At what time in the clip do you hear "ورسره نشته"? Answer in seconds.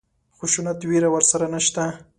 1.11-1.83